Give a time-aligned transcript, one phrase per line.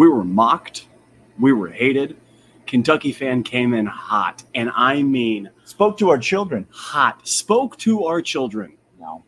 [0.00, 0.88] We were mocked.
[1.38, 2.16] We were hated.
[2.66, 6.66] Kentucky fan came in hot, and I mean Spoke to our children.
[6.70, 7.28] hot.
[7.28, 8.72] Spoke to our children.
[8.98, 9.22] No,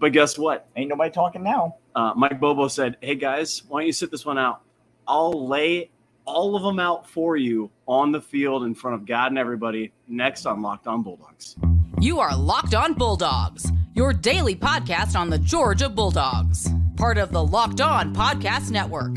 [0.00, 0.66] But guess what?
[0.74, 1.76] ain't nobody talking now.
[1.94, 4.62] Uh, Mike Bobo said, "Hey guys, why don't you sit this one out?
[5.06, 5.90] I'll lay
[6.24, 9.92] all of them out for you on the field in front of God and everybody
[10.08, 11.54] next on Locked On Bulldogs."
[12.00, 17.44] You are Locked On Bulldogs, your daily podcast on the Georgia Bulldogs, part of the
[17.44, 19.16] Locked On Podcast Network.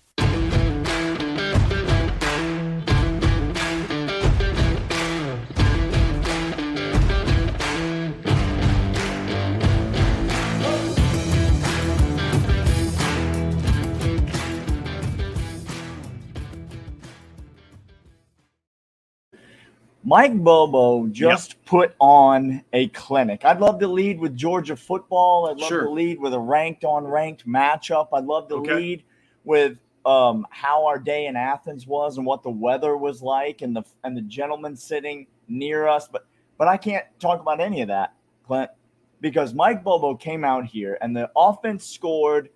[20.03, 23.45] Mike Bobo just put on a clinic.
[23.45, 25.47] I'd love to lead with Georgia football.
[25.47, 25.83] I'd love Sure.
[25.83, 28.07] to lead with a ranked on ranked matchup.
[28.11, 28.73] I'd love to Okay.
[28.75, 29.03] lead
[29.43, 33.75] with um, how our day in Athens was and what the weather was like and
[33.75, 36.07] the and the gentleman sitting near us.
[36.07, 36.25] But
[36.57, 38.15] but I can't talk about any of that,
[38.47, 38.71] Clint,
[39.19, 42.49] because Mike Bobo came out here and the offense scored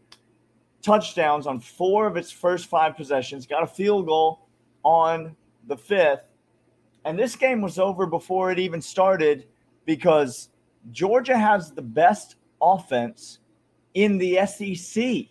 [0.81, 4.47] touchdowns on four of its first five possessions, got a field goal
[4.83, 5.35] on
[5.67, 6.23] the fifth
[7.05, 9.45] and this game was over before it even started
[9.85, 10.49] because
[10.91, 13.39] Georgia has the best offense
[13.93, 15.27] in the SEC.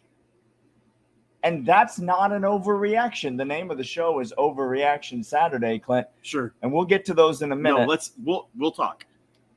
[1.43, 3.37] And that's not an overreaction.
[3.37, 6.07] The name of the show is Overreaction Saturday, Clint.
[6.23, 6.55] Sure.
[6.63, 7.81] And we'll get to those in a minute.
[7.81, 9.05] No, let's we'll we'll talk.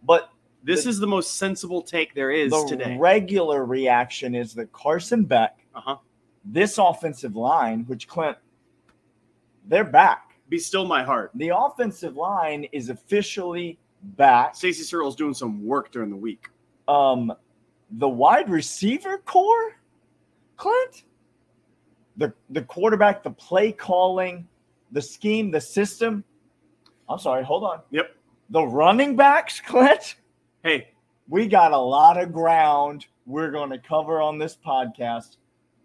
[0.04, 0.30] but
[0.64, 2.98] This The- is the most sensible take there is the today.
[2.98, 5.98] regular reaction is that Carson Beck, Uh huh.
[6.44, 8.38] this offensive line, which Clint,
[9.66, 10.27] they're back.
[10.50, 11.32] Be still my heart.
[11.36, 13.78] The offensive line is officially
[14.16, 14.56] back.
[14.56, 16.50] Stacy Searels' doing some work during the week.
[16.88, 17.34] um
[17.92, 19.78] the wide receiver core
[20.58, 21.04] clint
[22.18, 24.46] the the quarterback the play calling
[24.92, 26.22] the scheme the system
[27.08, 28.16] i'm sorry hold on Yep.
[28.50, 30.16] the running backs clint
[30.64, 30.90] Hey,
[31.30, 35.38] we got a lot of ground we're going to cover on this podcast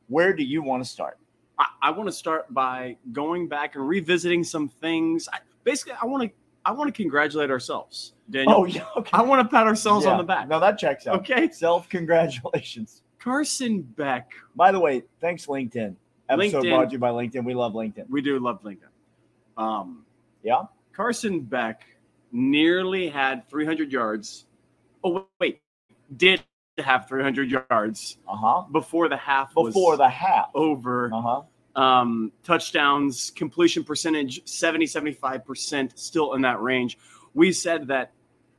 [0.09, 1.19] where do you want to start
[1.63, 5.29] I, I want to start by going back and revisiting some things.
[5.33, 6.31] I, basically, I want to
[6.65, 8.59] I want to congratulate ourselves, Daniel.
[8.61, 10.13] oh yeah okay I want to pat ourselves Yeah.
[10.13, 10.49] on the back.
[10.49, 11.51] no that checks out Okay.
[11.51, 14.31] self congratulations Carson Beck.
[14.57, 15.95] by the way thanks linkedin
[16.29, 16.71] episode LinkedIn.
[16.71, 18.91] brought to you by linkedin we love linkedin We do love LinkedIn.
[19.57, 20.05] Um,
[20.45, 20.63] yeah
[20.93, 21.83] Carson Beck
[22.33, 24.47] nearly had 300 yards.
[25.05, 25.61] Oh wait,
[26.17, 26.43] did
[26.79, 31.11] have 300 yards uh-huh before the half was before the half over.
[31.13, 31.43] uh-huh
[31.75, 36.99] Um, touchdowns, completion percentage 70, 75%, still in that range.
[37.35, 38.13] We said that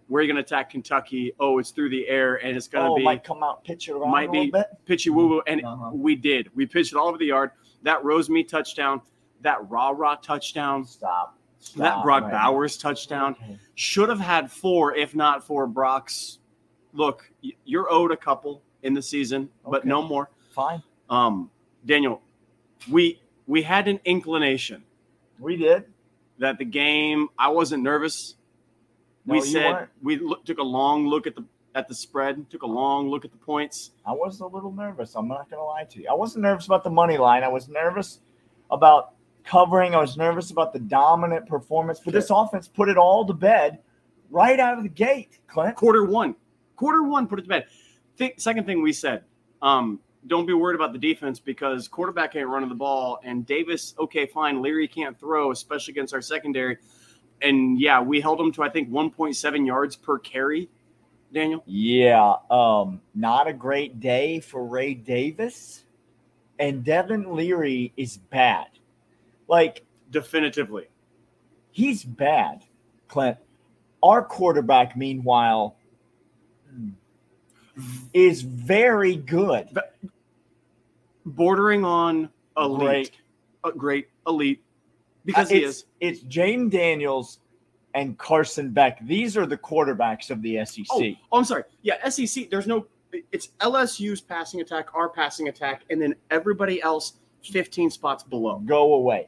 [0.09, 1.31] we're going to attack Kentucky.
[1.39, 3.87] Oh, it's through the air and it's going to oh, be might come out pitch
[3.87, 4.65] it around might a little be bit.
[4.85, 5.41] pitchy woo woo.
[5.47, 5.91] And Uh-huh.
[5.93, 6.49] we did.
[6.55, 7.51] We pitched it all over the yard.
[7.83, 9.01] That Rosemy touchdown,
[9.41, 11.37] that Rara touchdown, Stop.
[11.59, 13.35] Stop that Brock right Bowers touchdown.
[13.41, 13.57] Okay.
[13.75, 16.39] should have had four, if not for Brock's.
[16.93, 17.31] Look,
[17.63, 19.89] you're owed a couple in the season, but Okay.
[19.89, 20.29] no more.
[20.51, 20.81] Fine.
[21.09, 21.49] Um,
[21.85, 22.21] Daniel,
[22.89, 24.83] we we had an inclination
[25.39, 25.85] We did.
[26.39, 27.29] that the game.
[27.37, 28.35] I wasn't nervous.
[29.25, 29.89] No, we said weren't.
[30.01, 31.45] we look, took a long look at the
[31.75, 33.91] at the spread, took a long look at the points.
[34.05, 35.15] I was a little nervous.
[35.15, 36.07] I'm not going to lie to you.
[36.09, 37.43] I wasn't nervous about the money line.
[37.43, 38.19] I was nervous
[38.69, 39.13] about
[39.43, 39.95] covering.
[39.95, 41.99] I was nervous about the dominant performance.
[42.03, 43.79] But this offense put it all to bed
[44.29, 45.75] right out of the gate, Clint.
[45.75, 46.35] Quarter one,
[46.75, 47.65] quarter one, put it to bed.
[48.17, 49.23] Think, second thing we said,
[49.61, 53.93] um, don't be worried about the defense because quarterback ain't running the ball, and Davis,
[53.99, 54.61] okay, fine.
[54.61, 56.77] Leary can't throw, especially against our secondary.
[57.41, 60.69] And yeah, we held him to I think 1.7 yards per carry.
[61.33, 62.35] Daniel, Yeah.
[62.51, 65.83] Um, not a great day for Ray Davis.
[66.59, 68.67] And Devin Leary is bad.
[69.47, 70.87] Like, definitively.
[71.71, 72.63] he's bad,
[73.07, 73.37] Clint.
[74.03, 75.75] Our quarterback, meanwhile,
[78.13, 79.75] is very good.
[81.25, 83.11] Bordering on elite, Great.
[83.63, 84.63] a great elite,
[85.25, 85.85] because Uh, he it's, is.
[85.99, 87.39] It's Jayden Daniels
[87.93, 88.99] and Carson Beck.
[89.05, 90.85] These are the quarterbacks of the SEC.
[90.91, 91.63] Oh, oh, I'm sorry.
[91.81, 92.49] Yeah, SEC.
[92.49, 92.87] There's no.
[93.31, 98.59] It's LSU's passing attack, our passing attack, and then everybody else 15 spots below.
[98.65, 99.27] Go away.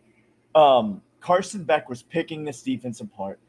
[0.56, 3.40] Um, Carson Beck was picking this defense apart.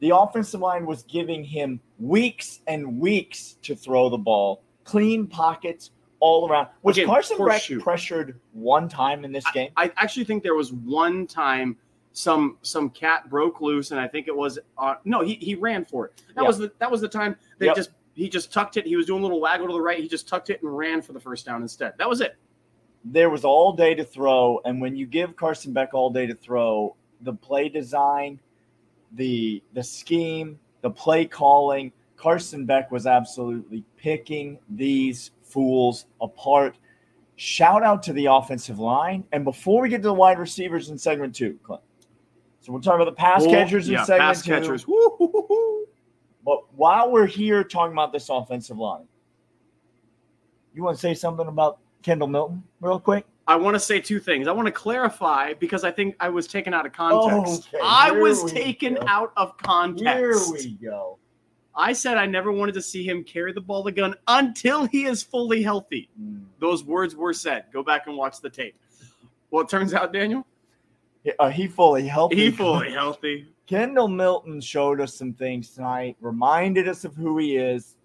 [0.00, 5.90] The offensive line was giving him weeks and weeks to throw the ball, clean pockets
[6.24, 6.68] all around.
[6.82, 9.70] Was Again, Carson Beck pressured one time in this game?
[9.76, 11.76] I actually think there was one time
[12.12, 15.84] some some cat broke loose, and I think it was uh, no, he, he ran
[15.84, 16.22] for it.
[16.34, 16.46] That Yeah.
[16.48, 17.76] was the that was the time they Yep.
[17.76, 18.86] just he just tucked it.
[18.86, 19.98] He was doing a little waggle to the right.
[19.98, 21.92] He just tucked it and ran for the first down instead.
[21.98, 22.36] That was it.
[23.04, 26.34] there was all day to throw, and when you give Carson Beck all day to
[26.34, 28.40] throw, the play design,
[29.12, 36.76] the the scheme, the play calling, Carson Beck was absolutely picking these fools apart.
[37.36, 39.24] Shout out to the offensive line.
[39.32, 41.82] And before we get to the wide receivers in segment two, Clint.
[42.60, 44.50] So we're talking about the pass catchers in yeah, segment pass two.
[44.50, 44.84] catchers.
[46.44, 49.06] But while we're here talking about this offensive line,
[50.74, 53.24] you want to say something about Kendall Milton real quick?
[53.46, 54.48] I want to say two things.
[54.48, 57.68] I want to clarify because I think I was taken out of context.
[57.68, 59.02] Okay, I was taken go.
[59.06, 60.06] out of context.
[60.06, 61.18] Here we go.
[61.76, 65.04] I said I never wanted to see him carry the ball the gun until he
[65.06, 66.08] is fully healthy.
[66.20, 66.44] Mm.
[66.60, 67.64] Those words were said.
[67.72, 68.76] Go back and watch the tape.
[69.50, 70.46] Well, it turns out, Daniel,
[71.38, 72.36] uh, he fully healthy.
[72.36, 73.48] he fully healthy.
[73.66, 77.96] Kendall Milton showed us some things tonight, reminded us of who he is,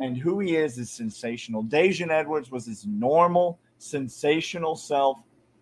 [0.00, 1.62] and who he is is sensational.
[1.64, 5.18] Daijun Edwards was his normal, sensational self,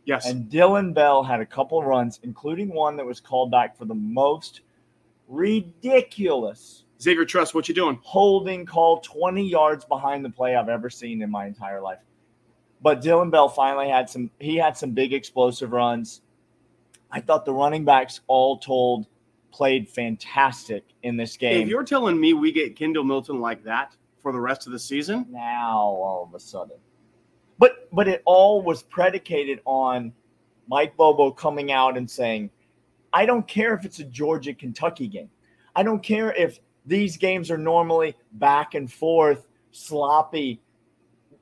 [0.07, 0.27] Yes.
[0.29, 3.95] and Dillon Bell had a couple runs, including one that was called back for the
[3.95, 4.63] most
[5.29, 7.99] ridiculous Xavier Truss, what you doing?
[8.03, 12.01] holding call 20 yards behind the play I've ever seen in my entire life.
[12.83, 16.23] But Dillon Bell finally had some he had some big explosive runs.
[17.11, 19.07] I thought the running backs all told
[19.51, 21.63] played fantastic in this game.
[21.63, 24.79] If you're telling me we get Kendall Milton like that for the rest of the
[24.79, 26.77] season, now all of a sudden.
[27.59, 30.13] But but it all was predicated on
[30.69, 32.51] Mike Bobo coming out and saying,
[33.13, 35.31] I don't care if it's a Georgia Kentucky game.
[35.75, 40.61] I don't care if these games are normally back and forth, sloppy,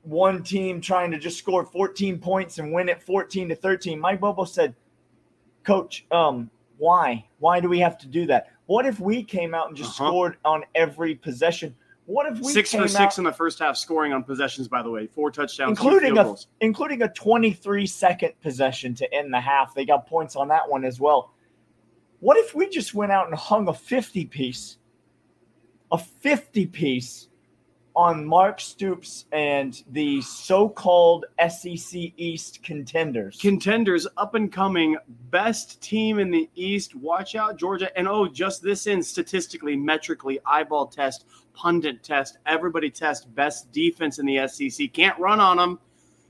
[0.03, 3.99] one team trying to just score 14 points and win it 14 to 13.
[3.99, 4.75] Mike Bobo said,
[5.63, 7.25] Coach, um, why?
[7.39, 8.51] Why do we have to do that?
[8.67, 10.09] What if we came out and just Uh-huh.
[10.09, 11.75] scored on every possession?
[12.05, 14.83] What if we six for out, six in the first half, scoring on possessions, by
[14.83, 16.47] the way, four touchdowns, including a goals.
[16.61, 19.73] including a 23 second possession to end the half.
[19.73, 21.33] They got points on that one as well.
[22.19, 24.77] What if we just went out and hung a 50 piece,
[25.91, 27.27] a 50 piece
[27.95, 33.37] on Mark Stoops and the so-called SEC East contenders?
[33.41, 34.95] contenders, up and coming,
[35.31, 36.95] best team in the East.
[36.95, 37.89] Watch out, Georgia.
[37.97, 44.19] And oh, just this in statistically, metrically, eyeball test, pundit test, everybody test, best defense
[44.19, 44.93] in the SEC.
[44.93, 45.79] Can't run on them.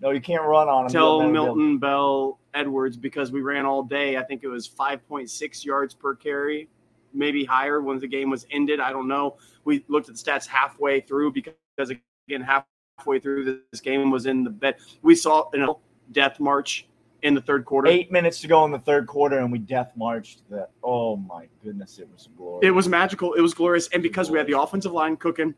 [0.02, 0.92] no, you can't run on them.
[0.92, 4.18] Tell You'll never be able- Milton Bell Edwards because we ran all day.
[4.18, 6.68] I think it was 5.6 yards per carry,
[7.14, 8.80] maybe higher when the game was ended.
[8.80, 9.38] I don't know.
[9.66, 14.44] We looked at the stats halfway through because, again, halfway through this game was in
[14.44, 14.76] the bed.
[15.02, 15.80] We saw you know
[16.12, 16.88] death march
[17.22, 17.88] in the third quarter.
[17.88, 20.50] Eight minutes to go in the third quarter, and we death marched.
[20.50, 22.68] That oh my goodness, it was glorious.
[22.68, 23.34] It was magical.
[23.34, 23.88] It was glorious.
[23.90, 25.54] And because we had the offensive line cooking,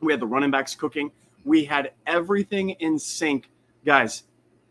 [0.00, 1.10] we had the running backs cooking,
[1.44, 3.50] we had everything in sync.
[3.84, 4.24] Guys,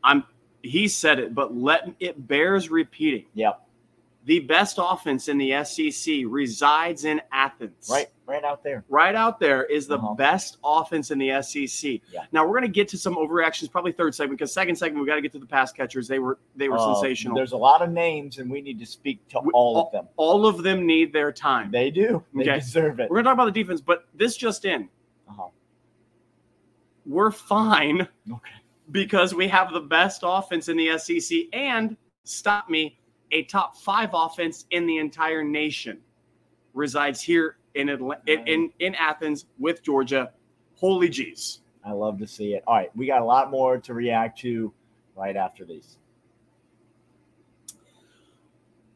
[0.03, 0.23] I'm
[0.63, 3.25] he said it, but let it bears repeating.
[3.33, 3.61] Yep.
[4.25, 7.89] The best offense in the SEC resides in Athens.
[7.91, 8.85] right, right out there.
[8.88, 10.13] Right out there is the Uh-huh.
[10.13, 12.01] best offense in the SEC.
[12.13, 12.25] Yeah.
[12.31, 15.07] Now we're going to get to some overreactions, probably third segment, because second segment we
[15.07, 16.07] got to get to the pass catchers.
[16.07, 17.35] They were they were Uh, sensational.
[17.35, 20.07] There's a lot of names, and we need to speak to We- all of them.
[20.18, 21.71] All of them need their time.
[21.71, 22.23] They do.
[22.35, 22.59] They Okay.
[22.59, 23.09] deserve it.
[23.09, 24.88] We're going to talk about the defense, but this just in.
[25.27, 25.47] Uh-huh.
[27.07, 28.01] we're fine
[28.31, 28.51] Okay.
[28.91, 32.99] because we have the best offense in the SEC and stop me,
[33.31, 36.00] a top five offense in the entire nation
[36.73, 40.31] resides here in Atla- in, in in Athens with Georgia.
[40.76, 41.59] Holy jeez.
[41.83, 42.64] I love to see it.
[42.68, 44.73] All right, we got a lot more to react to
[45.16, 45.97] right after these.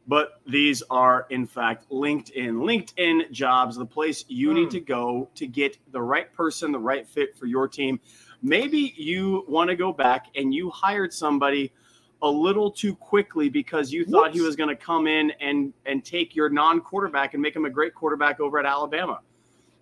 [0.07, 2.51] But these are, in fact, LinkedIn.
[2.51, 4.69] LinkedIn jobs, the place you need Hmm.
[4.69, 7.99] to go to get the right person, the right fit for your team.
[8.43, 11.73] Maybe you want to go back and you hired somebody
[12.21, 16.03] a little too quickly because you thought he was going to come in and and
[16.03, 19.19] take your non-quarterback and make him a great quarterback over at Alabama.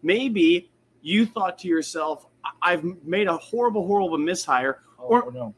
[0.01, 0.71] Maybe
[1.01, 5.53] you thought to yourself, "I- "I've made a horrible, horrible mishire." Oh, Or- no.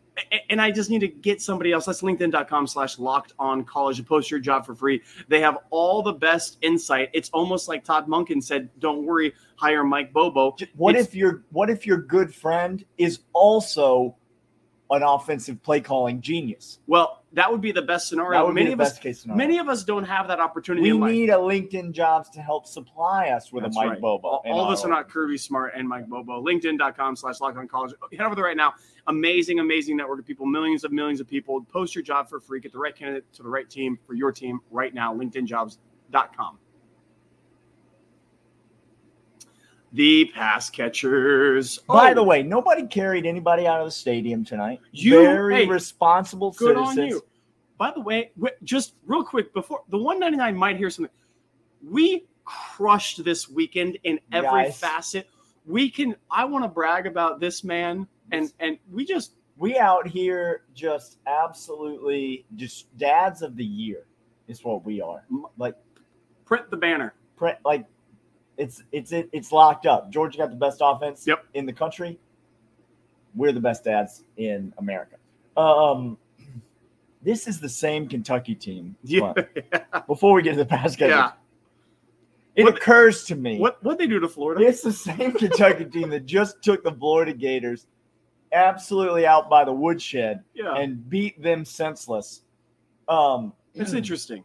[0.50, 1.86] And I just need to get somebody else.
[1.88, 3.98] That's LinkedIn.com slash locked on college.
[3.98, 5.02] You post your job for free.
[5.28, 7.10] They have all the best insight.
[7.12, 10.56] It's almost like Todd Monken said, don't worry, hire Mike Bobo.
[10.78, 14.16] What It's- if your what if your good friend is also
[14.90, 16.80] an offensive play calling genius?
[16.88, 18.50] Well, that would be the best scenario.
[18.52, 19.36] Many of us scenario.
[19.36, 23.30] many of us don't have that opportunity we need a LinkedIn jobs to help supply
[23.30, 24.02] us with That's a Mike right.
[24.02, 24.28] Bobo.
[24.28, 26.42] All, all of us are not Kirby Smart and Mike Bobo.
[26.42, 27.94] LinkedIn.com slash locked on college.
[28.12, 28.74] Head over there right now.
[29.08, 31.62] Amazing, amazing network of people, millions of millions of people.
[31.66, 32.60] Post your job for free.
[32.60, 35.14] Get the right candidate to the right team for your team right now.
[35.14, 36.60] LinkedInjobs.com.
[39.96, 41.78] The pass catchers.
[41.88, 44.82] By Oh, the way, nobody carried anybody out of the stadium tonight.
[44.92, 47.00] You- Very hey, responsible good citizens.
[47.00, 47.22] on you.
[47.78, 48.32] By the way,
[48.64, 51.14] just real quick before the 199 might hear something.
[51.82, 54.80] We crushed this weekend in every Guys.
[54.80, 55.28] facet.
[55.66, 56.16] We can.
[56.30, 61.18] I want to brag about this man, and and we just We out here just
[61.28, 64.06] absolutely just dads of the year
[64.50, 65.26] is what we are.
[65.58, 65.76] Like
[66.44, 67.14] print the banner.
[67.38, 67.86] Print like
[68.58, 70.10] it's it's it, it's locked up.
[70.12, 71.46] Georgia got the best offense Yep.
[71.54, 72.18] in the country.
[73.36, 75.18] We're the best dads in America.
[75.58, 76.18] Um,
[77.22, 78.96] this is the same Kentucky team.
[79.04, 79.34] Yeah.
[79.36, 81.32] But Before we get to the basket, yeah.
[82.56, 84.64] it What- occurs to me What what they do to Florida?
[84.66, 87.88] it's the same Kentucky team that just took the Florida Gators
[88.54, 90.76] absolutely out by the woodshed Yeah.
[90.76, 92.44] and beat them senseless.
[93.10, 94.44] Um, That's interesting.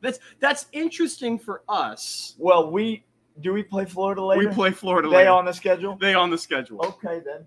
[0.00, 2.34] That's that's interesting for us.
[2.38, 3.04] Well, we
[3.40, 4.48] do we play Florida later?
[4.48, 5.18] We play Florida later.
[5.18, 5.30] they later.
[5.38, 5.96] on the schedule.
[6.00, 6.80] they on the schedule.
[6.84, 7.46] Okay then.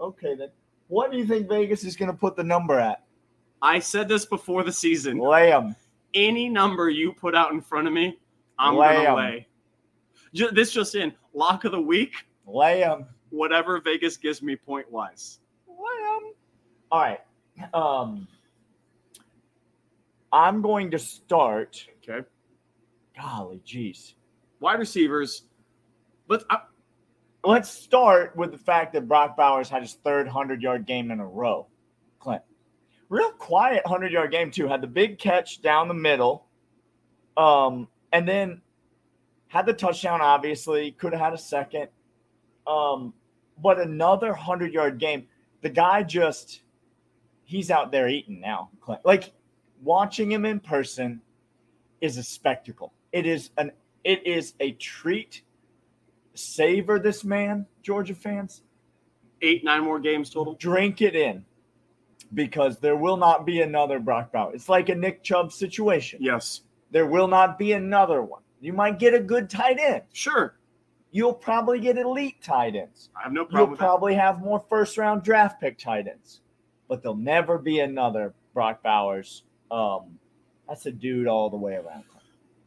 [0.00, 0.48] Okay then.
[0.88, 3.04] What do you think Vegas is going to put the number at?
[3.62, 5.18] I said this before the season.
[5.18, 5.74] Lay 'em.
[6.12, 8.18] Any number you put out in front of me,
[8.58, 9.04] I'm Lay 'em.
[9.04, 9.48] gonna lay.
[10.34, 12.12] Ju- this just in lock of the week.
[12.46, 13.06] Lay 'em.
[13.30, 15.40] Whatever Vegas gives me point wise.
[15.66, 15.74] Lay
[16.16, 16.32] 'em.
[16.92, 17.20] All right.
[17.72, 18.28] Um,
[20.32, 21.86] I'm going to start.
[22.08, 22.26] Okay.
[23.16, 24.14] Golly, jeez.
[24.64, 25.42] Wide receivers.
[26.26, 26.60] But I,
[27.44, 31.20] Let's start with the fact that Brock Bowers had his third 100 yard game in
[31.20, 31.66] a row.
[32.18, 32.40] Clint.
[33.10, 34.66] Real quiet 100 yard game, too.
[34.66, 36.46] Had the big catch down the middle.
[37.36, 38.62] Um, and then
[39.48, 40.92] had the touchdown, obviously.
[40.92, 41.88] Could have had a second.
[42.66, 43.12] Um,
[43.62, 45.26] but another 100 yard game.
[45.60, 46.62] The guy just,
[47.44, 48.70] he's out there eating now.
[48.80, 49.04] Clint.
[49.04, 49.34] Like
[49.82, 51.20] watching him in person
[52.00, 52.94] is a spectacle.
[53.12, 53.70] It is an,
[54.04, 55.42] it is a treat
[56.34, 58.62] savor this man, Georgia fans.
[59.42, 60.54] eight, nine more games total.
[60.54, 61.44] Drink it in
[62.32, 64.54] because there will not be another Brock Bowers.
[64.54, 66.18] It's like a Nick Chubb situation.
[66.22, 66.62] Yes.
[66.90, 68.42] There will not be another one.
[68.60, 70.02] You might get a good tight end.
[70.12, 70.56] Sure.
[71.10, 73.10] You'll probably get elite tight ends.
[73.16, 73.60] I have no problem.
[73.60, 73.84] You'll with that.
[73.84, 76.40] probably have more first round draft pick tight ends.
[76.88, 79.44] But there'll never be another Brock Bowers.
[79.70, 80.18] Um,
[80.68, 82.04] that's a dude all the way around.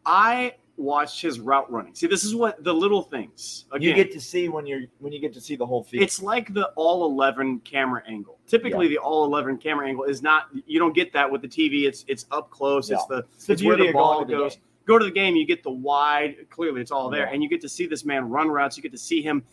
[0.06, 1.94] I watched his route running.
[1.96, 3.66] See, this is what the little things.
[3.72, 6.04] Again, You get to see when you're when you get to see the whole field.
[6.04, 8.40] It's like the all 11 camera angle.
[8.48, 10.48] Typically, the all 11 camera angle is not.
[10.66, 11.88] You don't get that with the TV.
[11.88, 12.90] It's it's up close.
[12.90, 14.58] It's the It's the it's where the ball to the goes.
[14.86, 16.50] Go to the game, you get the wide.
[16.50, 17.34] Clearly, it's all there, Yeah.
[17.34, 18.78] and you get to see this man run routes.
[18.78, 19.44] You get to see him.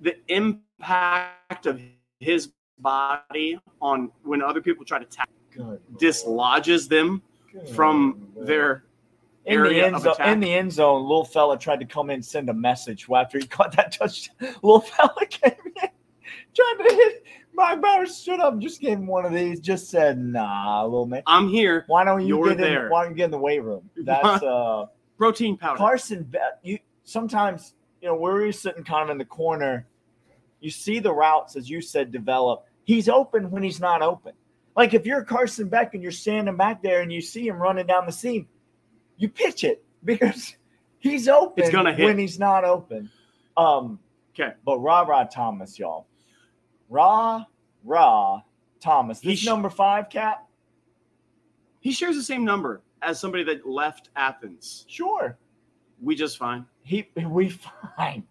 [0.00, 1.80] The impact of
[2.20, 7.20] his body on when other people try to tackle dislodges them
[7.74, 8.46] from Good.
[8.46, 8.84] their
[9.48, 10.12] in the end zone.
[10.12, 10.28] attack.
[10.28, 13.38] In the end zone, little fella tried to come in and send a message after
[13.38, 14.36] he caught that touchdown.
[14.62, 15.88] Little fella came in,
[16.54, 17.24] tried to hit.
[17.54, 19.58] Mike Bowers stood up, and just gave him one of these.
[19.60, 21.84] Just said, "Nah, little man, I'm here.
[21.88, 22.86] why don't you You're get there.
[22.86, 22.92] in?
[22.92, 24.86] Why don't you get in the weight room?" That's uh,
[25.16, 25.76] Protein powder.
[25.78, 26.32] Carson.
[26.62, 29.86] You sometimes you know where he's sitting kind of in the corner.
[30.60, 32.64] You see the routes as you said develop.
[32.84, 34.32] He's open when he's not open.
[34.76, 37.86] Like if you're Carson Beck and you're standing back there and you see him running
[37.86, 38.46] down the seam,
[39.18, 40.54] you pitch it because
[40.98, 42.04] he's open It's gonna hit.
[42.06, 43.10] when he's not open.
[43.56, 43.98] Um,
[44.38, 44.52] Okay.
[44.64, 46.06] but Rara Thomas, y'all.
[46.88, 47.44] Ra
[47.84, 48.40] Ra
[48.80, 49.18] Thomas.
[49.20, 50.46] This He's- number five cap?
[51.80, 54.84] He shares the same number as somebody that left Athens.
[54.88, 55.36] Sure.
[56.00, 56.66] We just fine.
[56.82, 57.50] He we
[57.96, 58.24] fine.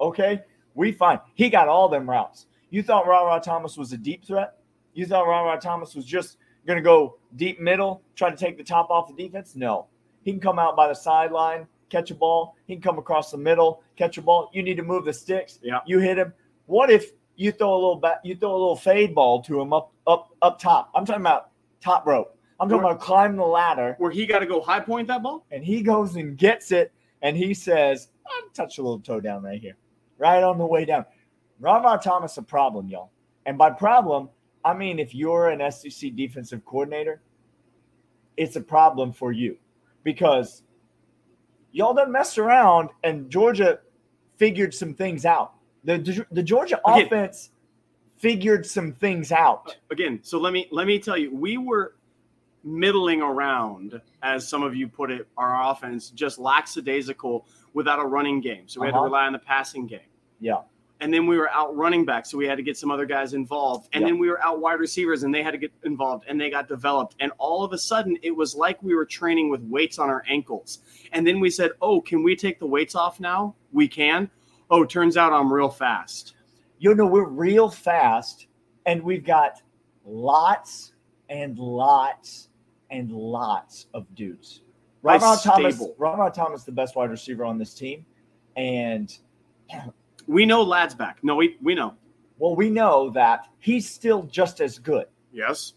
[0.00, 0.42] Okay?
[0.74, 1.20] We fine.
[1.34, 2.46] He got all them routes.
[2.70, 4.58] You thought Rara Thomas was a deep threat?
[4.94, 8.90] You thought Rara Thomas was just gonna go deep middle, try to take the top
[8.90, 9.54] off the defense?
[9.54, 9.86] No.
[10.24, 12.56] He can come out by the sideline, catch a ball.
[12.66, 14.50] He can come across the middle, catch a ball.
[14.52, 15.58] You need to move the sticks.
[15.62, 15.80] Yeah.
[15.86, 16.32] You hit him.
[16.66, 19.72] What if you throw a little back, you throw a little fade ball to him
[19.74, 20.90] up up up top?
[20.94, 21.50] I'm talking about
[21.80, 22.36] top rope.
[22.58, 25.22] I'm talking Or- about climbing the ladder Where he got to go high point that
[25.22, 25.44] ball?
[25.50, 29.42] and he goes and gets it and he says, I'll touch a little toe down
[29.42, 29.76] right here,
[30.18, 31.04] right on the way down.
[31.60, 33.10] Rara Thomas a problem, y'all.
[33.44, 34.30] And by problem,
[34.64, 37.20] I mean if you're an SEC defensive coordinator,
[38.36, 39.58] it's a problem for you
[40.04, 40.62] because
[41.72, 43.80] y'all done messed around and Georgia
[44.36, 45.54] figured some things out.
[45.84, 47.50] The, the Georgia Again- offense
[48.16, 49.76] figured some things out.
[49.90, 51.96] Again, so let me let me tell you, we were
[52.62, 58.40] middling around, as some of you put it, our offense just lackadaisical without a running
[58.40, 58.62] game.
[58.66, 59.00] So we had Uh-huh.
[59.02, 60.00] to rely on the passing game.
[60.40, 60.60] Yeah.
[61.00, 63.34] And then we were out running back, so we had to get some other guys
[63.34, 63.88] involved.
[63.92, 66.50] And then we were out wide receivers, and they had to get involved, and they
[66.50, 67.16] got developed.
[67.20, 70.24] And all of a sudden, it was like we were training with weights on our
[70.28, 70.78] ankles.
[71.12, 73.56] And then we said, "Oh, can we take the weights off now?
[73.72, 74.30] We can."
[74.70, 76.34] Oh, turns out I'm real fast.
[76.78, 78.46] You know, we're real fast,
[78.86, 79.60] and we've got
[80.04, 80.92] lots
[81.28, 82.48] and lots
[82.90, 84.62] and lots of dudes.
[85.02, 85.82] Ron Thomas.
[85.98, 88.06] Ron Thomas, the best wide receiver on this team,
[88.56, 89.16] and
[90.26, 91.18] We know Ladd's back.
[91.22, 91.94] No, we we know.
[92.38, 95.06] well, we know that he's still just as good.
[95.32, 95.74] Yes.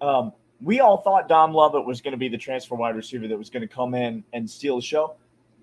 [0.00, 3.36] Um, we all thought Dom Lovett was going to be the transfer wide receiver that
[3.36, 5.14] was going to come in and steal the show.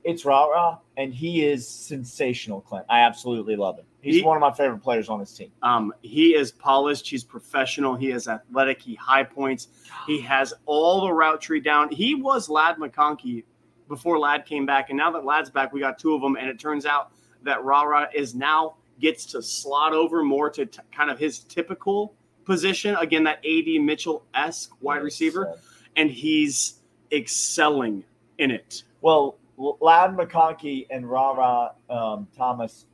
[0.03, 2.85] It's Rara, and he is sensational, Clint.
[2.89, 3.85] I absolutely love him.
[4.01, 5.51] He's He- one of my favorite players on this team.
[5.61, 7.07] Um, he is polished.
[7.09, 7.95] He's professional.
[7.95, 8.81] He is athletic.
[8.81, 9.67] He high points.
[10.07, 11.89] He has all the route tree down.
[11.91, 13.43] He was Ladd McConkey
[13.89, 16.35] before Ladd came back, and now that Ladd's back, we got two of them.
[16.37, 17.11] And it turns out
[17.43, 22.13] that Rara is now gets to slot over more to t- kind of his typical
[22.45, 22.95] position.
[22.95, 25.53] Again, that AD Mitchell esque wide receiver,
[25.95, 26.79] and he's
[27.11, 28.03] excelling
[28.37, 28.83] in it.
[29.01, 32.85] Well, Ladd McConkey and Rara um, Thomas,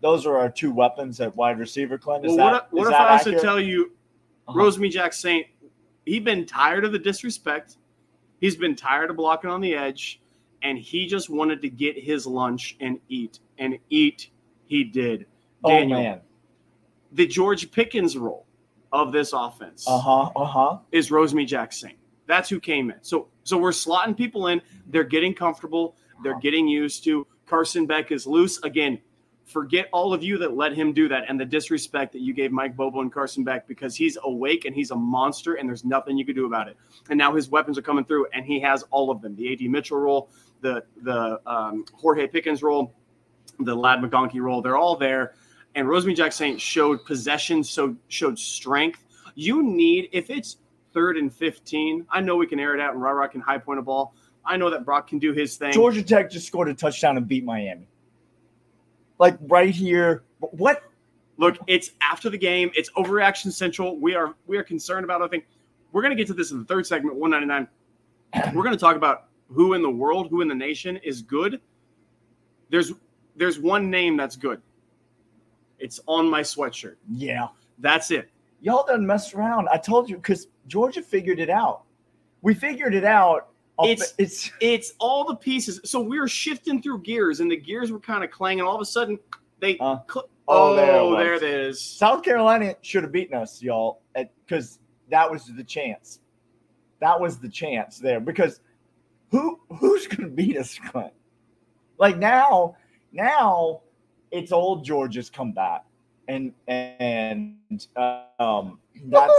[0.00, 2.24] those are our two weapons at wide receiver, Clint.
[2.24, 3.38] Is well, that, what, what is if that I was accurate?
[3.38, 3.92] to tell you
[4.48, 4.58] Uh-huh.
[4.58, 5.46] Rosemy-Jacksaint,
[6.04, 7.76] he been tired of the disrespect.
[8.40, 10.20] He's been tired of blocking on the edge,
[10.62, 13.40] and he just wanted to get his lunch and eat.
[13.58, 14.30] And eat
[14.66, 15.26] he did.
[15.62, 16.20] Oh, Daniel, man.
[17.12, 18.46] the George Pickens role
[18.92, 20.30] of this offense Uh huh.
[20.36, 20.78] Uh huh.
[20.92, 21.96] is Rosemy-Jacksaint.
[22.26, 22.96] That's who came in.
[23.02, 24.60] So so we're slotting people in.
[24.88, 25.96] They're getting comfortable.
[26.22, 27.26] They're getting used to.
[27.46, 28.98] Carson Beck is loose again.
[29.44, 32.50] Forget all of you that let him do that and the disrespect that you gave
[32.50, 36.16] Mike Bobo and Carson Beck because he's awake and he's a monster and there's nothing
[36.16, 36.78] you can do about it.
[37.10, 39.60] And now his weapons are coming through and he has all of them: the AD
[39.70, 40.30] Mitchell role,
[40.62, 42.94] the the um, George Pickens role,
[43.60, 44.62] the Ladd McConkey role.
[44.62, 45.34] They're all there.
[45.74, 49.04] And Rosemy-Jacksaint showed possession, so showed strength.
[49.34, 50.58] You need if it's
[50.92, 52.06] third and 15.
[52.10, 54.14] I know we can air it out and Rara can high point a ball.
[54.46, 55.72] I know that Brock can do his thing.
[55.72, 57.88] Georgia Tech just scored a touchdown and beat Miami.
[59.18, 60.22] Like right here.
[60.38, 60.82] What?
[61.36, 62.70] Look, it's after the game.
[62.74, 63.98] It's overreaction central.
[63.98, 65.42] We are we are concerned about other thing.
[65.92, 68.54] We're gonna get to this in the third segment, 199.
[68.54, 71.60] We're gonna talk about who in the world, who in the nation is good.
[72.70, 72.92] There's
[73.36, 74.60] there's one name that's good.
[75.78, 76.96] It's on my sweatshirt.
[77.10, 77.48] Yeah.
[77.78, 78.30] That's it.
[78.60, 79.68] Y'all done messed around.
[79.70, 81.82] I told you because Georgia figured it out.
[82.42, 83.48] We figured it out.
[83.82, 85.80] It's- it's It's all the pieces.
[85.84, 88.64] So we were shifting through gears, and the gears were kind of clanging.
[88.64, 89.18] All of a sudden,
[89.60, 91.80] they Uh, cl- oh, oh, there it there it is.
[91.82, 94.00] South Carolina should have beaten us, y'all,
[94.46, 94.78] because
[95.10, 96.20] that was the chance.
[97.00, 98.20] That was the chance there.
[98.20, 98.60] Because
[99.30, 101.12] who who's going to beat us, Clint?
[101.98, 102.76] Like now,
[103.14, 103.80] now
[104.30, 105.84] it's old George's come back,
[106.28, 107.56] and and
[107.96, 109.32] um, that's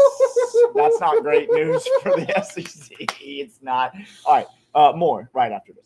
[0.74, 2.92] that's not great news for the SEC.
[3.22, 3.94] It's not.
[4.26, 5.86] All right, uh, more right after this.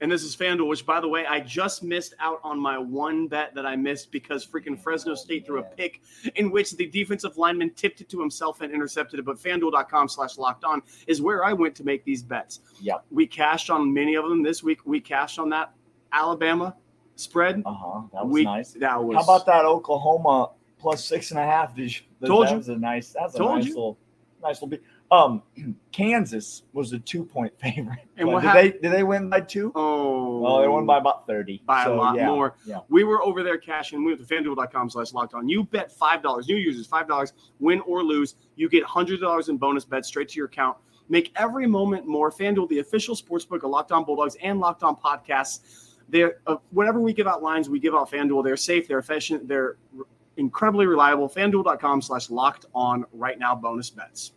[0.00, 3.28] And this is FanDuel, which, by the way, I just missed out on my one
[3.28, 6.02] bet that I missed because freaking Fresno State threw a pick
[6.34, 9.24] in which the defensive lineman tipped it to himself and intercepted it.
[9.24, 12.60] But FanDuel.com slash locked on is where I went to make these bets.
[12.80, 12.96] Yeah.
[13.10, 14.80] We cashed on many of them this week.
[14.84, 15.72] We cashed on that
[16.12, 16.76] Alabama
[17.16, 17.62] spread.
[17.64, 18.02] Uh huh.
[18.12, 18.72] That was we, nice.
[18.72, 21.74] That was How about that Oklahoma plus six and a half?
[21.74, 22.56] Did you, that, Told that you.
[22.58, 23.14] was a nice.
[23.18, 23.74] That's a Told nice you.
[23.74, 23.98] little,
[24.42, 24.68] nice little.
[24.68, 24.82] Beat.
[25.10, 25.42] Um,
[25.92, 28.00] Kansas was a two point favorite.
[28.16, 29.72] And what did hap- they did they win by two?
[29.74, 31.62] Oh, Oh, they won by about thirty.
[31.66, 32.56] by So, a lot yeah, more.
[32.66, 32.80] Yeah.
[32.88, 34.04] We were over there cashing.
[34.04, 35.48] We went to fanduel.com slash locked on.
[35.48, 36.48] You bet $5.
[36.48, 37.32] New users, $5.
[37.60, 38.34] Win or lose.
[38.56, 40.76] You get $100 in bonus bets straight to your account.
[41.08, 42.30] Make every moment more.
[42.30, 45.94] FanDuel, the official sportsbook of Locked On Bulldogs and Locked On Podcasts.
[46.08, 48.44] They're, uh, whenever we give out lines, we give out FanDuel.
[48.44, 49.76] They're safe, they're efficient, they're
[50.36, 51.28] incredibly reliable.
[51.28, 53.54] FanDuel.com slash locked on right now.
[53.54, 54.32] Bonus bets.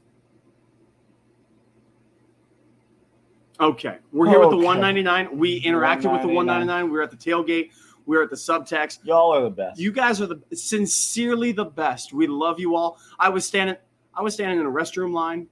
[3.59, 5.37] Okay, we're here with the 199.
[5.37, 6.85] We interacted with the 199.
[6.85, 7.71] We were at the tailgate.
[8.05, 8.99] We were at the subtext.
[9.03, 9.79] Y'all are the best.
[9.79, 12.13] You guys are the sincerely the best.
[12.13, 12.97] We love you all.
[13.19, 13.75] I was standing,
[14.13, 15.47] I was standing in a restroom line.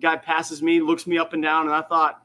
[0.00, 2.22] Guy passes me, looks me up and down, and I thought,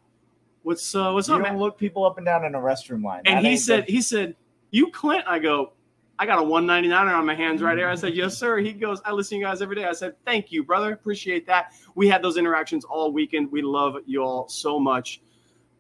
[0.64, 3.04] "What's uh, what's you up, don't man?" look people up and down in a restroom
[3.04, 3.22] line.
[3.26, 4.36] And That he said, "He said,
[4.72, 5.74] you Clint?" I go,
[6.22, 9.02] "I got a 199er on my hands right here." I said, "Yes, sir." He goes,
[9.04, 10.94] "I listen to you guys every day." I said, "Thank you, brother.
[10.94, 13.52] Appreciate that." We had those interactions all weekend.
[13.52, 15.22] We love you all so much.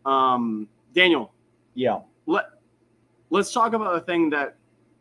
[0.03, 1.31] Um, Daniel,
[1.75, 2.45] "Yeah, let
[3.29, 4.55] let's talk about the thing that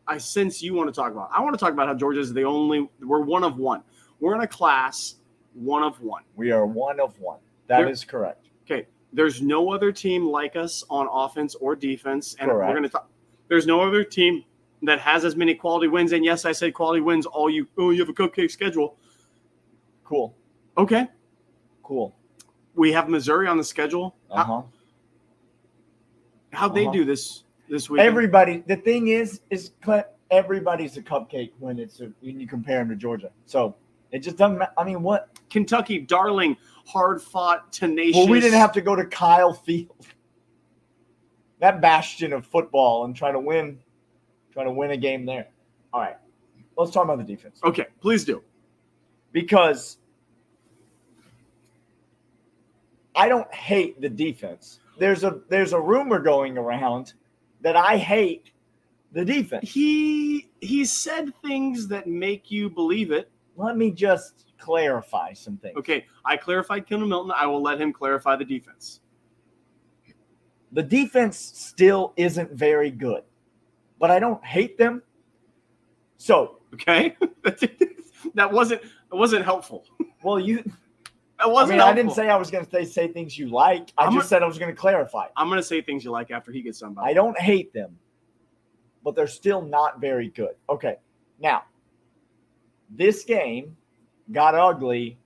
[0.06, 1.30] I sense you want to talk about.
[1.32, 3.82] I want to talk about how Georgia is the only we're one of one.
[4.20, 5.16] We're in a class
[5.54, 6.22] one of one.
[6.36, 7.38] we are one of one.
[7.66, 8.46] That is There- correct.
[8.64, 12.68] Okay, there's no other team like us on offense or defense, and Correct.
[12.68, 13.08] we're going to talk.
[13.48, 14.44] There's no other team
[14.82, 16.12] that has as many quality wins.
[16.12, 17.26] And yes, I said quality wins.
[17.26, 18.96] All you oh, you have a cupcake schedule.
[20.04, 20.34] Cool,
[20.76, 21.06] Okay,
[21.84, 22.16] cool.
[22.74, 24.16] we have Missouri on the schedule.
[24.30, 24.62] Uh How, huh.
[26.52, 26.92] how'd they Uh-huh.
[26.92, 27.44] do this?
[27.68, 28.00] this week.
[28.00, 28.64] Everybody.
[28.66, 30.06] The thing is, is Clint.
[30.32, 33.30] Everybody's a cupcake when it's a, when you compare them to Georgia.
[33.46, 33.76] So
[34.10, 34.60] it just doesn't.
[34.76, 35.28] I mean, what?
[35.50, 38.16] Kentucky, darling, hard fought, tenacious.
[38.16, 40.06] Well, we didn't have to go to Kyle Field,
[41.60, 43.78] that bastion of football, and try to win,
[44.60, 45.48] try to win a game there.
[45.92, 46.16] All right,
[46.76, 48.42] let's talk about the defense Okay, please do.
[49.32, 49.98] because
[53.14, 54.80] I don't hate the defense.
[54.98, 57.14] There's a there's a rumor going around
[57.62, 58.52] that I hate
[59.12, 59.68] the defense.
[59.70, 63.30] He he said things that make you believe it.
[63.56, 65.76] Let me just clarify some things.
[65.76, 67.32] Okay, I clarified Kendall Milton.
[67.34, 69.00] I will let him clarify the defense.
[70.72, 73.22] The defense still isn't very good,
[74.00, 75.02] but I don't hate them.
[76.16, 77.16] So, Okay,
[78.34, 79.84] that wasn't that wasn't helpful.
[80.22, 80.62] well, you
[81.38, 81.78] That I wasn't.
[81.78, 83.92] mean, I didn't say I was going to say, say things you like.
[83.98, 85.26] I I'm just said I was going to clarify.
[85.36, 87.10] I'm gonna say things you like after he gets somebody.
[87.10, 87.98] I don't hate them,
[89.02, 90.54] but they're still not very good.
[90.68, 90.96] Okay.
[91.40, 91.64] Now,
[92.90, 93.76] this game
[94.32, 95.18] got ugly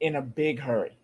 [0.00, 0.96] in a big hurry.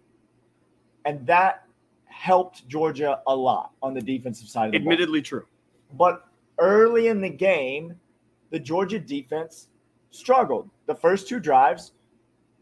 [1.05, 1.65] And that
[2.07, 4.93] helped Georgia a lot on the defensive side of the ball.
[4.93, 5.45] Admittedly true.
[5.95, 6.25] But
[6.59, 7.97] early in the game,
[8.51, 9.69] the Georgia defense
[10.11, 10.71] struggled.
[10.87, 11.93] The first two drives,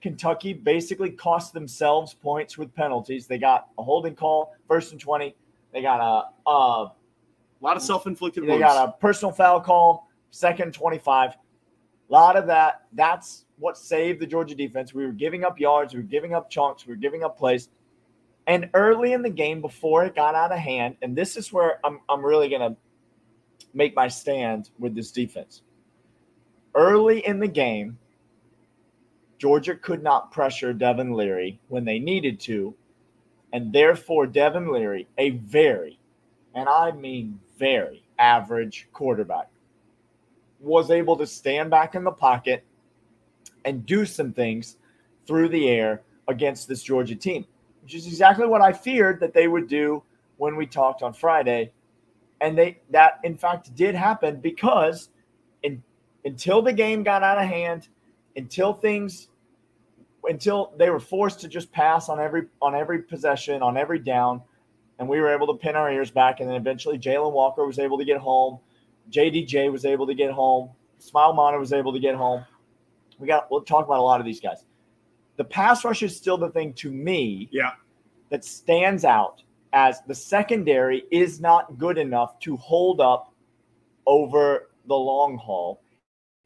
[0.00, 3.26] Kentucky basically cost themselves points with penalties.
[3.26, 5.34] They got a holding call, first and 20.
[5.72, 6.92] They got a, a
[7.60, 8.62] lot of self-inflicted they wounds.
[8.62, 11.32] got a personal foul call, second 25.
[11.32, 11.36] A
[12.12, 12.86] lot of that.
[12.92, 14.94] That's what saved the Georgia defense.
[14.94, 17.68] We were giving up yards, we were giving up chunks, we were giving up plays.
[18.46, 21.78] And early in the game, before it got out of hand, and this is where
[21.84, 22.76] I'm, I'm really going to
[23.74, 25.62] make my stand with this defense.
[26.74, 27.98] Early in the game,
[29.38, 32.74] Georgia could not pressure Devin Leary when they needed to.
[33.52, 35.98] And therefore, Devin Leary, a very,
[36.54, 39.48] and I mean very average quarterback,
[40.60, 42.64] was able to stand back in the pocket
[43.64, 44.76] and do some things
[45.26, 47.46] through the air against this Georgia team,
[47.82, 50.02] which is exactly what I feared that they would do
[50.36, 51.72] when we talked on Friday.
[52.40, 55.10] And they that in fact did happen because
[55.62, 55.82] in,
[56.24, 57.88] until the game got out of hand,
[58.36, 59.28] until things
[60.24, 64.42] until they were forced to just pass on every on every possession, on every down,
[64.98, 66.40] and we were able to pin our ears back.
[66.40, 68.58] And then eventually Jalon Walker was able to get home.
[69.10, 70.70] JDJ was able to get home.
[71.00, 72.44] Smael Mondon was able to get home.
[73.18, 74.64] We got we'll talk about a lot of these guys.
[75.36, 77.72] The pass rush is still the thing to me Yeah.
[78.28, 83.32] that stands out as the secondary is not good enough to hold up
[84.06, 85.82] over the long haul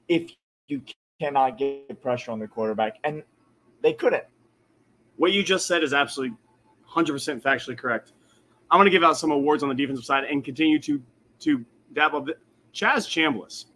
[0.08, 0.30] if
[0.68, 0.82] you
[1.20, 2.98] cannot get pressure on the quarterback.
[3.04, 3.22] And
[3.82, 4.24] they couldn't.
[5.16, 6.36] What you just said is absolutely
[6.90, 8.12] 100% factually correct.
[8.70, 11.02] I'm going to give out some awards on the defensive side and continue to
[11.40, 12.26] to dab up.
[12.72, 13.66] Chaz Chambliss,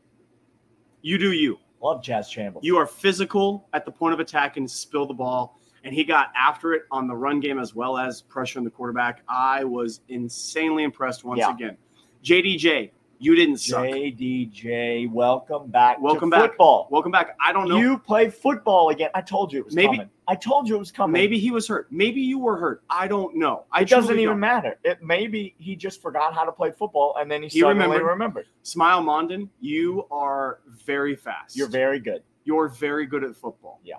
[1.03, 1.59] you do you.
[1.81, 2.65] Love Chaz Chambliss.
[2.65, 5.58] You are physical at the point of attack and spill the ball.
[5.85, 9.23] And he got after it on the run game as well as pressuring the quarterback.
[9.29, 11.53] I was insanely impressed once Yeah.
[11.55, 11.77] again.
[12.23, 13.85] JDJ, you didn't suck.
[13.85, 16.01] JDJ, welcome back.
[16.01, 16.51] Welcome to back.
[16.51, 16.89] Football.
[16.91, 17.37] Welcome back.
[17.41, 17.77] I don't know.
[17.79, 19.11] You play football again.
[19.15, 20.11] I told you it was Maybe- coming.
[20.31, 21.13] I told you it was coming.
[21.15, 21.91] Maybe he was hurt.
[21.91, 22.83] Maybe you were hurt.
[22.91, 23.65] I don't know.
[23.73, 24.41] I it doesn't even don't.
[24.41, 24.79] matter.
[24.85, 28.07] It maybe he just forgot how to play football and then he, He suddenly remembered.
[28.07, 28.47] remembered.
[28.63, 31.57] Smael Mondon, you are very fast.
[31.57, 32.23] You're very good.
[32.45, 33.81] You're very good at football.
[33.85, 33.95] Yeah.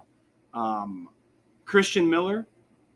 [0.54, 1.10] Um,
[1.70, 2.48] Christen Miller,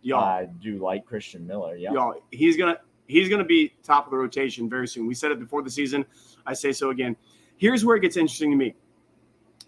[0.02, 1.76] y'all, I do like Christen Miller.
[1.76, 1.94] Yeah.
[1.94, 5.06] y'all, he's gonna he's gonna be top of the rotation very soon.
[5.06, 6.04] We said it before the season.
[6.48, 7.16] I say so again.
[7.58, 8.74] Here's where it gets interesting to me.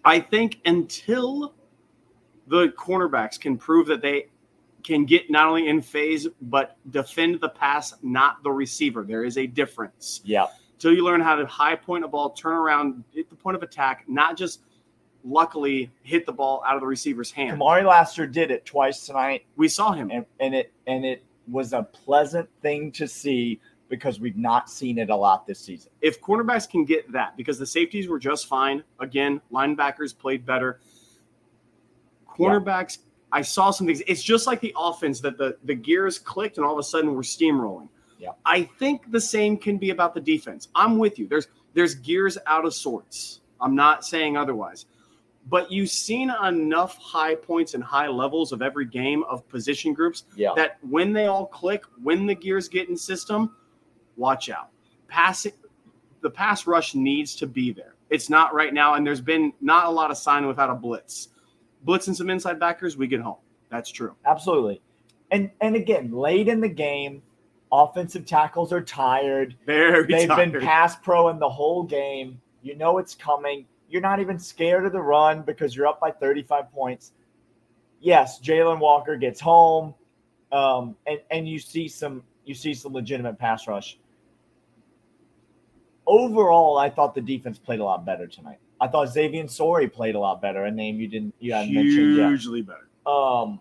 [0.04, 1.54] I think until
[2.48, 4.30] the cornerbacks can prove that they
[4.84, 9.04] can get not only in phase but defend the pass, not the receiver.
[9.04, 10.22] There is a difference.
[10.24, 10.48] Yeah.
[10.80, 13.62] Till you learn how to high point a ball, turn around, hit the point of
[13.62, 14.62] attack, not just
[15.26, 17.60] luckily hit the ball out of the receiver's hand.
[17.60, 20.12] Kamari Lassiter did it twice tonight, We saw him.
[20.12, 23.60] and, and it and it was a pleasant thing to see
[23.90, 25.92] because we've not seen it a lot this season.
[26.02, 28.84] if cornerbacks can get that, because the safeties were just fine.
[29.00, 30.80] Again, linebackers played better.
[32.28, 33.00] Cornerbacks,
[33.32, 34.02] I saw some things.
[34.08, 37.14] It's just like the offense that the, the gears clicked and all of a sudden
[37.14, 37.88] we're steamrolling.
[38.20, 38.32] Yeah.
[38.46, 40.70] I think the same can be about the defense.
[40.74, 41.28] I'm with you.
[41.28, 43.42] There's there's gears out of sorts.
[43.62, 44.86] I'm not saying otherwise.
[45.48, 50.24] But you've seen enough high points and high levels of every game of position groups
[50.36, 50.54] Yeah.
[50.56, 53.56] that when they all click, when the gears get in system,
[54.18, 54.70] watch out.
[55.08, 55.52] Passing
[56.22, 57.94] the pass rush needs to be there.
[58.10, 61.30] It's not right now, and there's been not a lot of sign without a blitz.
[61.84, 63.38] Blitz and some inside backers, we get home.
[63.70, 64.16] That's true.
[64.26, 64.82] Absolutely.
[65.32, 67.22] And and again, late in the game,
[67.72, 69.56] Offensive tackles are tired.
[69.66, 70.54] Very They've tired.
[70.54, 72.40] been pass pro in the whole game.
[72.62, 73.66] You know it's coming.
[73.90, 77.12] You're not even scared of the run because you're up by 35 points.
[78.00, 79.94] Yes, Jalon Walker gets home,
[80.52, 83.98] um, and and you see some you see some legitimate pass rush.
[86.06, 88.60] Overall, I thought the defense played a lot better tonight.
[88.80, 92.18] I thought Xavier Sori played a lot better, a name you didn't you hadn't mentioned
[92.18, 92.28] yet.
[92.28, 92.88] hugely better.
[93.06, 93.60] Um,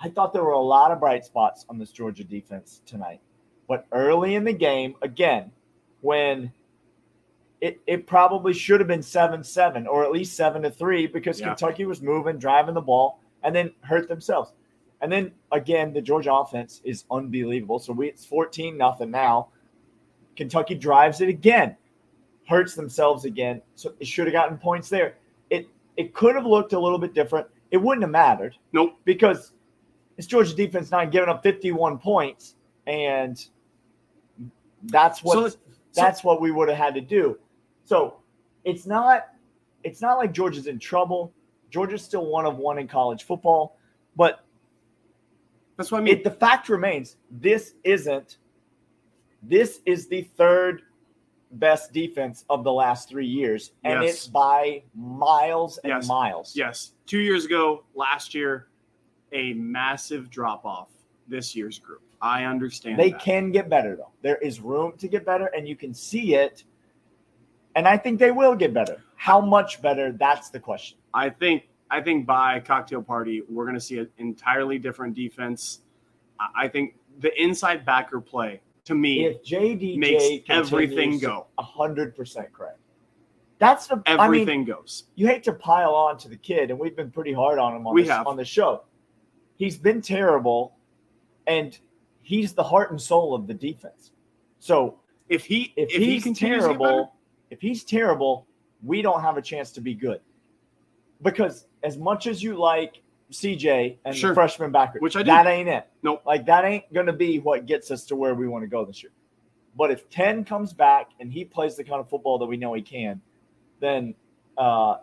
[0.00, 3.20] I thought there were a lot of bright spots on this Georgia defense tonight.
[3.68, 5.52] But early in the game, again,
[6.00, 6.52] when
[7.62, 11.40] it, it probably should have been 7 7 or at least 7 to 3 because
[11.40, 11.46] Yeah.
[11.46, 14.52] Kentucky was moving, driving the ball, and then hurt themselves.
[15.00, 17.78] And then again, the Georgia offense is unbelievable.
[17.78, 19.48] So we it's 14 nothing now.
[20.34, 21.76] Kentucky drives it again,
[22.48, 23.62] hurts themselves again.
[23.76, 25.14] So it should have gotten points there.
[25.50, 27.46] It it could have looked a little bit different.
[27.70, 28.94] It wouldn't have mattered Nope.
[29.04, 29.52] because
[30.18, 32.56] it's Georgia defense not giving up 51 points,
[32.88, 33.46] and
[34.84, 35.58] that's what So
[35.94, 37.38] that's what we would have had to do.
[37.92, 38.14] So
[38.64, 39.28] it's not
[39.84, 41.30] it's not like Georgia's in trouble.
[41.68, 43.76] Georgia's still one of one in college football,
[44.16, 44.46] but
[45.76, 46.14] That's what I mean.
[46.14, 48.38] it, the fact remains this isn't
[49.42, 50.84] this is the third
[51.50, 54.14] best defense of the last three years, and Yes.
[54.14, 56.08] it's by miles and Yes.
[56.08, 56.56] miles.
[56.56, 56.92] yes.
[57.04, 58.68] Two years ago, last year,
[59.32, 60.88] a massive drop off.
[61.28, 62.00] This year's group.
[62.22, 62.98] I understand.
[62.98, 63.20] They that.
[63.20, 64.12] can get better though.
[64.22, 66.64] There is room to get better, and you can see it.
[67.74, 69.02] And I think they will get better.
[69.16, 70.12] How much better?
[70.12, 70.98] That's the question.
[71.14, 75.80] I think I think by cocktail party we're going to see an entirely different defense.
[76.56, 81.46] I think the inside backer play to me If JDJ makes everything go.
[81.58, 82.78] hundred percent correct.
[83.58, 85.04] That's the I mean, Everything goes.
[85.14, 87.86] you hate to pile on to the kid, and we've been pretty hard on him
[87.86, 88.26] on We this, have.
[88.26, 88.82] on the show.
[89.56, 90.74] He's been terrible,
[91.46, 91.78] and
[92.22, 94.10] he's the heart and soul of the defense.
[94.58, 97.14] So If he if, if, he he's continues to get better, terrible,
[97.52, 98.46] if he's terrible,
[98.82, 100.20] we don't have a chance to be good.
[101.20, 104.30] Because as much as you like CJ and Sure.
[104.30, 105.26] the freshman backer, Which I do.
[105.26, 105.86] that ain't it.
[106.02, 106.22] Nope.
[106.24, 108.84] Like that ain't going to be what gets us to where we want to go
[108.86, 109.12] this year.
[109.76, 112.72] But if 10 comes back and he plays the kind of football that we know
[112.72, 113.20] he can,
[113.80, 114.14] then
[114.56, 114.96] uh,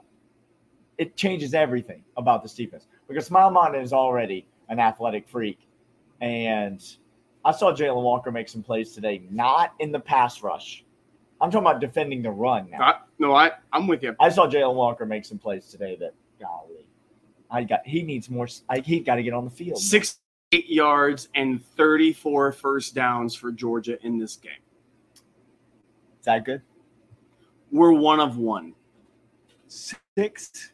[0.98, 2.88] it changes everything about this defense.
[3.08, 5.60] Because Smael Mondon is already an athletic freak.
[6.22, 6.84] And
[7.46, 10.84] I saw Jalon Walker make some plays today, not in the pass rush.
[11.42, 12.82] I'm talking about defending the run now.
[12.82, 14.16] I, no, I I'm with you.
[14.20, 16.86] I saw Jalon Walker make some plays today that, golly,
[17.50, 18.48] I got he needs more.
[18.68, 19.80] I, he got to get on the field.
[19.80, 20.20] Six
[20.52, 24.52] eight yards and 34 first downs for Georgia in this game.
[25.14, 26.62] Is that good?
[27.72, 28.74] We're one of one.
[29.68, 30.72] Six.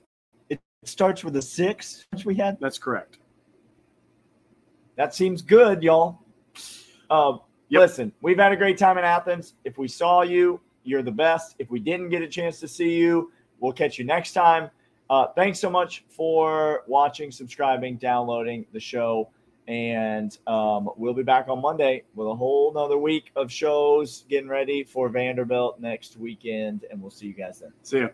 [0.49, 2.05] It starts with a six.
[2.11, 2.57] Which we had.
[2.59, 3.19] That's correct.
[4.95, 6.19] That seems good, y'all.
[7.09, 7.37] Uh,
[7.69, 7.81] Yep.
[7.81, 9.53] Listen, we've had a great time in Athens.
[9.63, 11.55] If we saw you, you're the best.
[11.59, 14.69] If we didn't get a chance to see you, we'll catch you next time.
[15.09, 19.29] Uh, thanks so much for watching, subscribing, downloading the show.
[19.67, 24.49] And um, we'll be back on Monday with a whole nother week of shows, getting
[24.49, 26.85] ready for Vanderbilt next weekend.
[26.91, 27.71] And we'll see you guys then.
[27.81, 28.09] See ya.